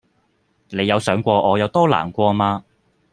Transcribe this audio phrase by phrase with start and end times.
[0.69, 2.65] 你有想過我有多難過嗎